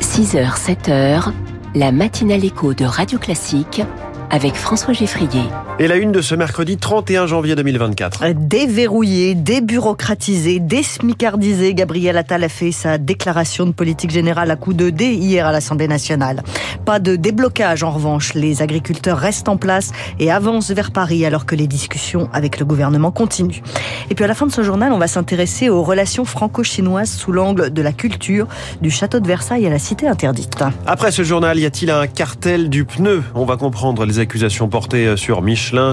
[0.00, 1.32] 6 h 7 h
[1.74, 3.82] la matinale écho de Radio Classique
[4.30, 5.42] avec François Geffrier.
[5.80, 8.24] Et la une de ce mercredi 31 janvier 2024.
[8.34, 14.90] Déverrouillé, débureaucratisé, désmicardisé, Gabriel Attal a fait sa déclaration de politique générale à coup de
[14.90, 16.44] dé hier à l'Assemblée nationale.
[16.84, 19.90] Pas de déblocage en revanche, les agriculteurs restent en place
[20.20, 23.62] et avancent vers Paris alors que les discussions avec le gouvernement continuent.
[24.10, 27.32] Et puis à la fin de ce journal, on va s'intéresser aux relations franco-chinoises sous
[27.32, 28.46] l'angle de la culture,
[28.80, 30.62] du château de Versailles à la cité interdite.
[30.86, 33.24] Après ce journal, y a-t-il un cartel du pneu?
[33.34, 35.42] On va comprendre les accusations portées sur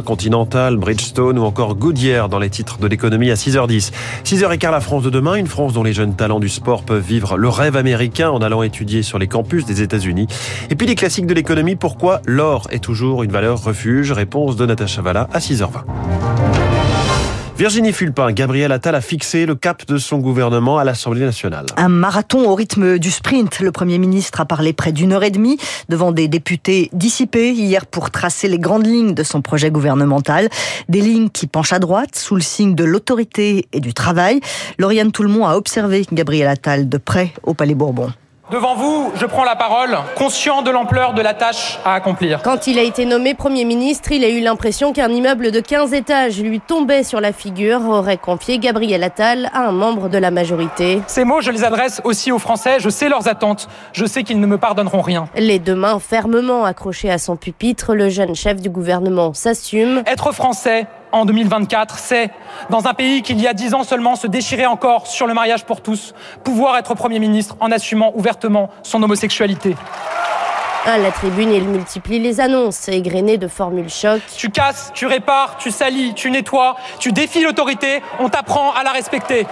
[0.04, 3.92] Continental, Bridgestone ou encore Goodyear dans les titres de l'économie à 6h10.
[4.26, 7.38] 6h15 la France de demain, une France dont les jeunes talents du sport peuvent vivre
[7.38, 10.28] le rêve américain en allant étudier sur les campus des États-Unis.
[10.70, 14.12] Et puis les classiques de l'économie, pourquoi l'or est toujours une valeur refuge?
[14.12, 16.61] Réponse de Natacha Valla à 6h20.
[17.62, 21.68] Virginie Fulpin, Gabriel Attal a fixé le cap de son gouvernement à l'Assemblée nationale.
[21.78, 23.60] Un marathon au rythme du sprint.
[23.60, 27.86] Le Premier ministre a parlé près d'une heure et demie devant des députés dissipés hier
[27.86, 30.50] pour tracer les grandes lignes de son projet gouvernemental.
[30.90, 34.40] Des lignes qui penchent à droite sous le signe de l'autorité et du travail.
[34.80, 38.12] Lauriane Toulmont a observé Gabriel Attal de près au Palais Bourbon.
[38.52, 42.42] Devant vous, je prends la parole, conscient de l'ampleur de la tâche à accomplir.
[42.44, 45.94] Quand il a été nommé Premier ministre, il a eu l'impression qu'un immeuble de 15
[45.94, 50.32] étages lui tombait sur la figure, aurait confié Gabriel Attal à un membre de la
[50.32, 51.02] majorité.
[51.08, 54.42] Ces mots, je les adresse aussi aux Français, je sais leurs attentes, je sais qu'ils
[54.42, 55.30] ne me pardonneront rien.
[55.38, 60.04] Les deux mains fermement accrochées à son pupitre, le jeune chef du gouvernement s'assume.
[60.06, 62.32] Être français, en 2024, c'est,
[62.70, 65.34] dans un pays qui il y a dix ans seulement se déchirait encore sur le
[65.34, 66.14] mariage pour tous,
[66.44, 69.76] pouvoir être Premier ministre en assumant ouvertement son homosexualité.
[70.86, 74.22] À la tribune, il multiplie les annonces égrenées de formules choc.
[74.36, 78.92] Tu casses, tu répares, tu salis, tu nettoies, tu défies l'autorité, on t'apprend à la
[78.92, 79.46] respecter.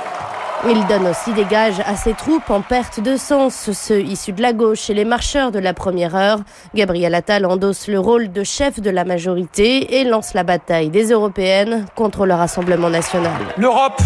[0.67, 4.41] Il donne aussi des gages à ses troupes en perte de sens, ceux issus de
[4.41, 6.39] la gauche et les marcheurs de la première heure.
[6.75, 11.11] Gabriel Attal endosse le rôle de chef de la majorité et lance la bataille des
[11.11, 13.31] européennes contre le Rassemblement national.
[13.57, 14.01] L'Europe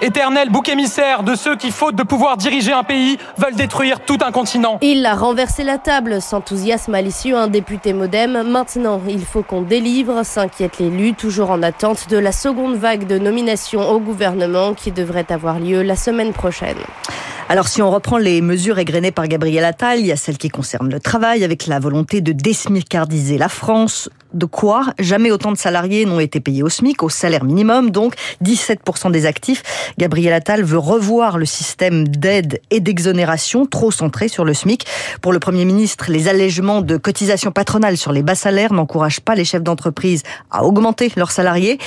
[0.00, 4.18] éternel bouc émissaire de ceux qui, faute de pouvoir diriger un pays, veulent détruire tout
[4.24, 4.78] un continent.
[4.82, 8.42] Il a renversé la table, s'enthousiasme l'issue un député modem.
[8.42, 13.18] Maintenant, il faut qu'on délivre, s'inquiète l'élu, toujours en attente de la seconde vague de
[13.18, 16.78] nominations au gouvernement qui devrait avoir lieu la semaine prochaine.
[17.50, 20.48] Alors si on reprend les mesures égrenées par Gabriel Attal, il y a celles qui
[20.48, 24.08] concernent le travail avec la volonté de désmicardiser la France.
[24.32, 24.86] De quoi?
[24.98, 29.26] Jamais autant de salariés n'ont été payés au SMIC, au salaire minimum, donc 17% des
[29.26, 29.62] actifs.
[29.96, 34.86] Gabriel Attal veut revoir le système d'aide et d'exonération, trop centré sur le SMIC.
[35.20, 39.36] Pour le Premier ministre, les allègements de cotisations patronales sur les bas salaires n'encouragent pas
[39.36, 41.78] les chefs d'entreprise à augmenter leurs salariés.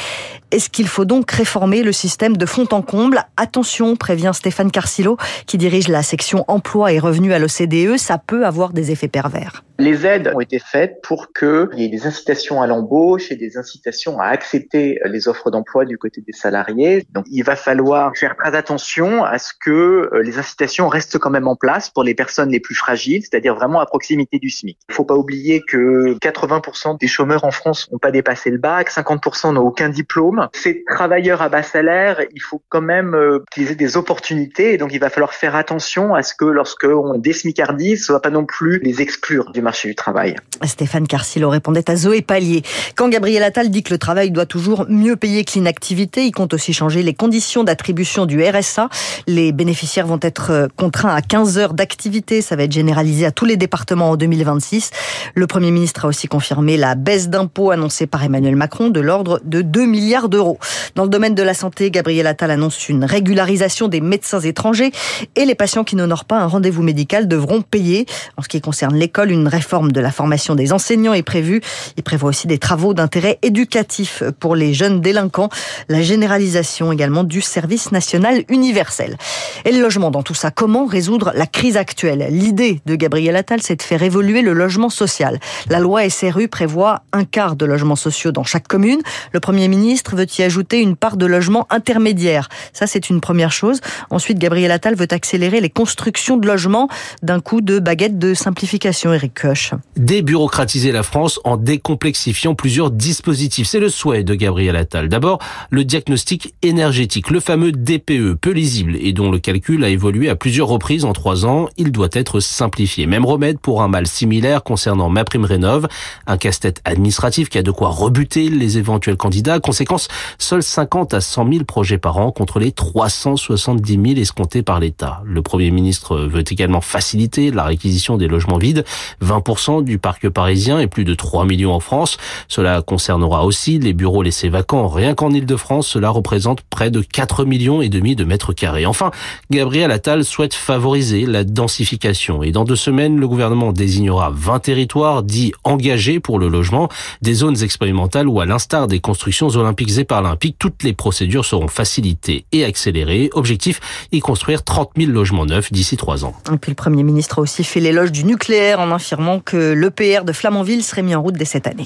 [0.52, 3.26] Est-ce qu'il faut donc réformer le système de fond en comble?
[3.36, 8.46] Attention, prévient Stéphane Carcillo, qui dirige la section emploi et revenus à l'OCDE, ça peut
[8.46, 9.64] avoir des effets pervers.
[9.80, 13.58] Les aides ont été faites pour qu'il y ait des incitations à l'embauche et des
[13.58, 17.06] incitations à accepter les offres d'emploi du côté des salariés.
[17.12, 21.30] Donc il va falloir faire très attention à ce que euh, les incitations restent quand
[21.30, 24.78] même en place pour les personnes les plus fragiles, c'est-à-dire vraiment à proximité du SMIC.
[24.90, 28.58] Il ne faut pas oublier que 80% des chômeurs en France n'ont pas dépassé le
[28.58, 30.48] bac, 50% n'ont aucun diplôme.
[30.54, 34.38] Ces travailleurs à bas salaire, il faut quand même euh, qu'ils aient des opportunités
[34.78, 38.22] donc il va falloir faire attention à ce que lorsque on désmicardise, ce ne soit
[38.22, 40.34] pas non plus les exclure du marché du travail.
[40.64, 42.64] Stéphane Carcillo répondait à Zoé Pallier.
[42.96, 46.54] Quand Gabriel Attal dit que le travail doit toujours mieux payer que l'inactivité, il compte
[46.54, 48.88] aussi changer les conditions d'attribution du RSA.
[49.28, 52.42] Les bénéficiaires vont être euh, contraints à 15 heures d'activité.
[52.42, 54.92] Ça va être généralisé à tous les départements en 2026.
[55.36, 59.42] Le Premier ministre a aussi confirmé la baisse d'impôts annoncée par Emmanuel Macron de l'ordre
[59.44, 60.60] de 2 milliards d'euros.
[60.96, 64.94] Dans le domaine de la santé, Gabriel Attal annonce une régularisation des médecins étrangers
[65.36, 68.06] et les patients qui n'honorent pas un rendez-vous médical devront payer.
[68.38, 71.62] En ce qui concerne l'école, une réforme de la formation des enseignants est prévue.
[71.98, 75.50] Il prévoit aussi des travaux d'intérêt éducatif pour les jeunes délinquants,
[75.90, 79.18] la généralisation également du service national universel.
[79.66, 82.28] Et le logement dans tout ça, comment résoudre la crise actuelle?
[82.30, 85.40] L'idée de Gabriel Attal, c'est de faire évoluer le logement social.
[85.70, 89.02] La loi SRU prévoit un quart de logements sociaux dans chaque commune.
[89.32, 92.48] Le Premier ministre veut y ajouter une part de logements intermédiaires.
[92.74, 93.82] Ça, c'est une première chose.
[94.12, 96.90] Ensuite, Gabriel Attal veut accélérer les constructions de logements
[97.24, 99.47] d'un coup de baguette de simplification, Eric
[99.96, 103.68] Débureaucratiser la France en décomplexifiant plusieurs dispositifs.
[103.68, 105.10] C'est le souhait de Gabriel Attal.
[105.10, 105.40] D'abord,
[105.70, 110.36] le diagnostic énergétique, le fameux DPE, peu lisible et dont le calcul a évolué à
[110.36, 111.68] plusieurs reprises en trois ans.
[111.78, 113.08] Il doit être simplifié.
[113.08, 115.88] Même remède pour un mal similaire concernant MaPrimeRénov,
[116.26, 119.60] un casse-tête administratif qui a de quoi rebuter les éventuels candidats.
[119.60, 120.08] Conséquence,
[120.38, 125.22] seuls 50 à 100 000 projets par an contre les 370 000 escomptés par l'État.
[125.26, 128.84] Le Premier ministre veut également faciliter la réquisition des logements vides,
[129.24, 129.37] 20%
[129.84, 132.18] du parc parisien et plus de 3 millions en France.
[132.48, 134.88] Cela concernera aussi les bureaux laissés vacants.
[134.88, 138.86] Rien qu'en Ile-de-France, cela représente près de 4 millions et demi de mètres carrés.
[138.86, 139.12] Enfin,
[139.50, 145.24] Gabriel Attal souhaite favoriser la densification et dans deux semaines, le gouvernement désignera 20 territoires
[145.24, 146.90] dits engagés pour le logement,
[147.22, 151.68] des zones expérimentales où à l'instar des constructions olympiques et paralympiques, toutes les procédures seront
[151.68, 153.30] facilitées et accélérées.
[153.34, 153.80] Objectif,
[154.12, 156.34] y construire 30 000 logements neufs d'ici trois ans.
[156.54, 158.92] Et puis le Premier ministre a aussi fait l'éloge du nucléaire en
[159.28, 161.86] affirmant que l'EPR de Flamanville serait mis en route dès cette année.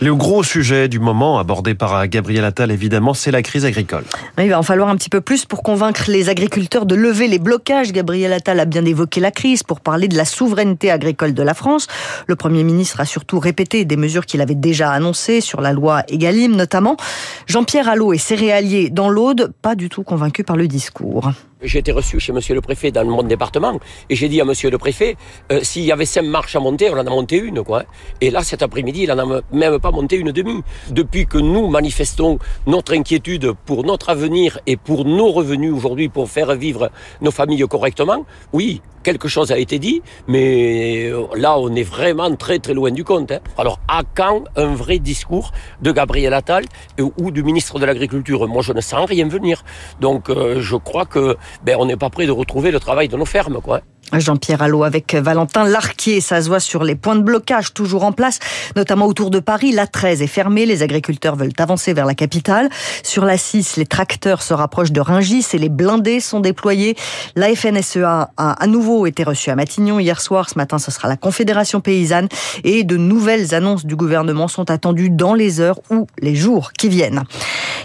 [0.00, 4.04] Le gros sujet du moment abordé par Gabriel Attal, évidemment, c'est la crise agricole.
[4.38, 7.38] Il va en falloir un petit peu plus pour convaincre les agriculteurs de lever les
[7.38, 7.92] blocages.
[7.92, 11.54] Gabriel Attal a bien évoqué la crise pour parler de la souveraineté agricole de la
[11.54, 11.86] France.
[12.26, 16.02] Le Premier ministre a surtout répété des mesures qu'il avait déjà annoncées sur la loi
[16.08, 16.96] Egalim notamment.
[17.46, 21.30] Jean-Pierre Allot est céréalier dans l'Aude, pas du tout convaincu par le discours.
[21.64, 23.80] J'ai été reçu chez monsieur le préfet dans mon département
[24.10, 25.16] et j'ai dit à monsieur le préfet,
[25.50, 27.62] euh, s'il y avait cinq marches à monter, on en a monté une.
[27.62, 27.84] quoi.
[28.20, 30.62] Et là, cet après-midi, il n'en a même pas monté une demi.
[30.90, 36.28] Depuis que nous manifestons notre inquiétude pour notre avenir et pour nos revenus aujourd'hui, pour
[36.28, 36.90] faire vivre
[37.22, 42.34] nos familles correctement, oui, quelque chose a été dit, mais euh, là, on est vraiment
[42.34, 43.30] très très loin du compte.
[43.30, 43.38] Hein.
[43.56, 45.52] Alors, à quand un vrai discours
[45.82, 46.64] de Gabriel Attal
[46.98, 48.48] ou du ministre de l'Agriculture?
[48.48, 49.62] Moi, je ne sens rien venir.
[50.00, 53.16] Donc, euh, je crois que ben, on n'est pas prêt de retrouver le travail de
[53.16, 53.60] nos fermes.
[53.60, 53.82] Quoi.
[54.12, 56.20] Jean-Pierre Allot avec Valentin Larquier.
[56.20, 58.38] Ça se voit sur les points de blocage toujours en place,
[58.76, 59.72] notamment autour de Paris.
[59.72, 60.66] La 13 est fermée.
[60.66, 62.68] Les agriculteurs veulent avancer vers la capitale.
[63.02, 66.96] Sur la 6, les tracteurs se rapprochent de Ringis et les blindés sont déployés.
[67.36, 70.48] La FNSEA a à nouveau été reçue à Matignon hier soir.
[70.48, 72.28] Ce matin, ce sera la Confédération paysanne
[72.62, 76.88] et de nouvelles annonces du gouvernement sont attendues dans les heures ou les jours qui
[76.88, 77.24] viennent.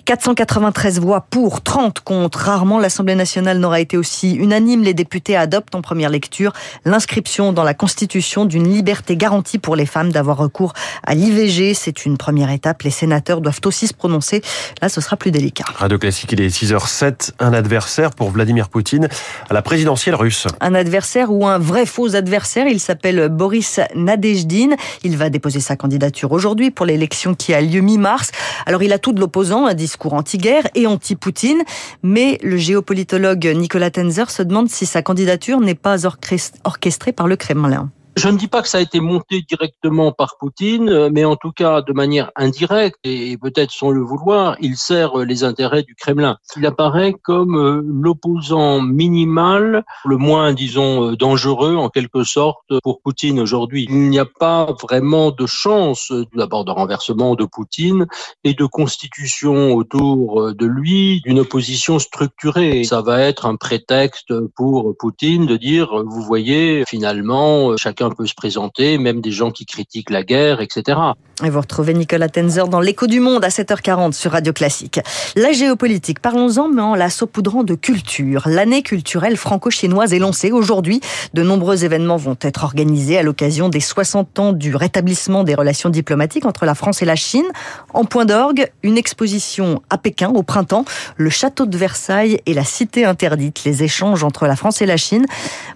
[0.05, 2.39] 493 voix pour, 30 contre.
[2.39, 4.83] Rarement l'Assemblée nationale n'aura été aussi unanime.
[4.83, 6.53] Les députés adoptent en première lecture
[6.85, 10.73] l'inscription dans la Constitution d'une liberté garantie pour les femmes d'avoir recours
[11.05, 11.73] à l'IVG.
[11.73, 12.83] C'est une première étape.
[12.83, 14.41] Les sénateurs doivent aussi se prononcer.
[14.81, 15.65] Là, ce sera plus délicat.
[15.75, 17.31] Radio Classique, il est 6h07.
[17.39, 19.07] Un adversaire pour Vladimir Poutine
[19.49, 20.47] à la présidentielle russe.
[20.61, 22.67] Un adversaire ou un vrai faux adversaire.
[22.67, 24.75] Il s'appelle Boris Nadejdin.
[25.03, 28.31] Il va déposer sa candidature aujourd'hui pour l'élection qui a lieu mi-mars.
[28.65, 31.61] Alors, il a tout de l'opposant, un discours anti-guerre et anti-Poutine.
[32.03, 37.35] Mais le géopolitologue Nicolas Tenzer se demande si sa candidature n'est pas orchestrée par le
[37.35, 37.91] Kremlin.
[38.19, 41.37] Je ne dis pas que ça a été monté directement par Poutine, euh, mais en
[41.37, 45.83] tout cas de manière indirecte et peut-être sans le vouloir, il sert euh, les intérêts
[45.83, 46.35] du Kremlin.
[46.57, 53.39] Il apparaît comme euh, l'opposant minimal, le moins, disons, dangereux en quelque sorte pour Poutine
[53.39, 53.87] aujourd'hui.
[53.89, 58.05] Il n'y a pas vraiment de chance d'abord de renversement de Poutine
[58.43, 62.83] et de constitution autour de lui d'une opposition structurée.
[62.83, 68.35] Ça va être un prétexte pour Poutine de dire, vous voyez, finalement, chacun peut se
[68.35, 70.97] présenter, même des gens qui critiquent la guerre, etc.
[71.43, 74.99] Et vous retrouvez Nicolas Tenzer dans l'écho du monde à 7h40 sur Radio Classique.
[75.37, 78.43] La géopolitique, parlons-en, mais en la saupoudrant de culture.
[78.45, 80.99] L'année culturelle franco-chinoise est lancée aujourd'hui.
[81.33, 85.89] De nombreux événements vont être organisés à l'occasion des 60 ans du rétablissement des relations
[85.89, 87.47] diplomatiques entre la France et la Chine.
[87.93, 90.83] En point d'orgue, une exposition à Pékin au printemps,
[91.15, 94.97] le château de Versailles et la cité interdite, les échanges entre la France et la
[94.97, 95.25] Chine.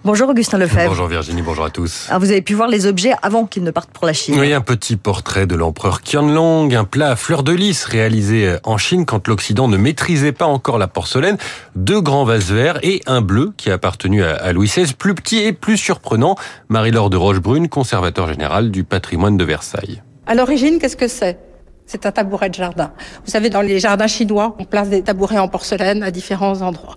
[0.04, 0.90] Bonjour Augustin Lefebvre.
[0.90, 2.06] Bonjour Virginie, bonjour à tous.
[2.08, 4.36] Alors vous avez pu voir les objets avant qu'ils ne partent pour la Chine.
[4.38, 8.78] Oui, un petit portrait de l'empereur Qianlong, un plat à fleur de lys réalisé en
[8.78, 11.36] Chine quand l'Occident ne maîtrisait pas encore la porcelaine,
[11.76, 15.40] deux grands vases verts et un bleu qui a appartenu à Louis XVI, plus petit
[15.40, 16.36] et plus surprenant.
[16.70, 20.02] Marie-Laure de Rochebrune, conservateur général du patrimoine de Versailles.
[20.26, 21.38] À l'origine, qu'est-ce que c'est?
[21.86, 22.92] C'est un tabouret de jardin.
[23.24, 26.94] Vous savez, dans les jardins chinois, on place des tabourets en porcelaine à différents endroits.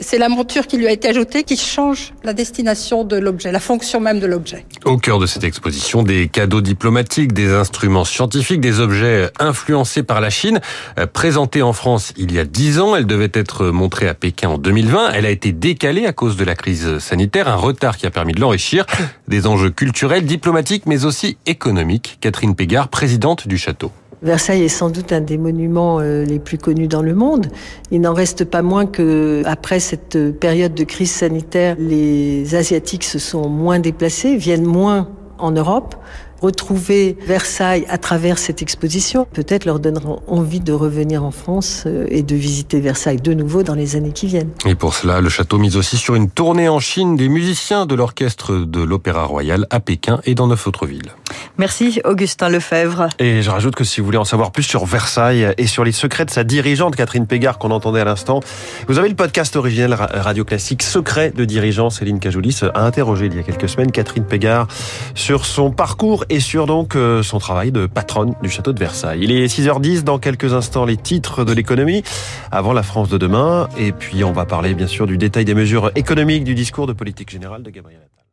[0.00, 3.60] C'est la monture qui lui a été ajoutée qui change la destination de l'objet, la
[3.60, 4.66] fonction même de l'objet.
[4.84, 10.20] Au cœur de cette exposition, des cadeaux diplomatiques, des instruments scientifiques, des objets influencés par
[10.20, 10.60] la Chine.
[10.98, 14.48] Euh, présentée en France il y a dix ans, elle devait être montrée à Pékin
[14.48, 15.12] en 2020.
[15.12, 18.32] Elle a été décalée à cause de la crise sanitaire, un retard qui a permis
[18.32, 18.86] de l'enrichir.
[19.28, 22.18] Des enjeux culturels, diplomatiques, mais aussi économiques.
[22.20, 23.92] Catherine Pégard, présidente du château.
[24.24, 27.46] Versailles est sans doute un des monuments euh, les plus connus dans le monde.
[27.90, 33.18] Il n'en reste pas moins que, après cette période de crise sanitaire, les Asiatiques se
[33.18, 35.96] sont moins déplacés, viennent moins en Europe
[36.44, 42.06] retrouver Versailles à travers cette exposition, peut-être leur donnera envie de revenir en France euh,
[42.08, 44.50] et de visiter Versailles de nouveau dans les années qui viennent.
[44.66, 47.94] Et pour cela, le château mise aussi sur une tournée en Chine des musiciens de
[47.94, 51.12] l'orchestre de l'Opéra Royal à Pékin et dans neuf autres villes.
[51.58, 53.08] Merci Augustin Lefebvre.
[53.18, 55.92] Et je rajoute que si vous voulez en savoir plus sur Versailles et sur les
[55.92, 58.40] secrets de sa dirigeante Catherine Pégard qu'on entendait à l'instant,
[58.88, 61.90] vous avez le podcast original Radio Classique Secrets de dirigeant.
[61.90, 64.66] Céline Cajoulis a interrogé il y a quelques semaines Catherine Pégard
[65.14, 69.20] sur son parcours et sur donc euh, son travail de patronne du château de Versailles.
[69.22, 72.02] Il est 6h10 dans quelques instants les titres de l'économie
[72.50, 75.54] avant la France de demain et puis on va parler bien sûr du détail des
[75.54, 78.23] mesures économiques du discours de politique générale de Gabriel Attal.